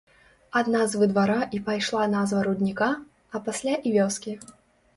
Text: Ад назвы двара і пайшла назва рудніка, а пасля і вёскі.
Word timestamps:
Ад 0.59 0.69
назвы 0.75 1.09
двара 1.11 1.35
і 1.59 1.59
пайшла 1.67 2.07
назва 2.15 2.39
рудніка, 2.49 2.89
а 3.37 3.45
пасля 3.49 3.79
і 3.89 3.95
вёскі. 4.01 4.39